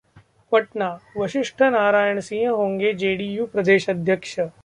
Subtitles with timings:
[0.51, 4.39] पटना: वशिष्ठ नारायण सिंह होंगे जेडीयू प्रदेश अध्यक्ष